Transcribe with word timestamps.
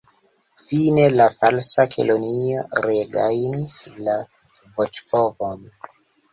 Fine 0.61 1.03
la 1.17 1.27
Falsa 1.35 1.85
Kelonio 1.97 2.65
regajnis 2.87 3.79
la 4.09 4.19
voĉpovon. 4.81 5.67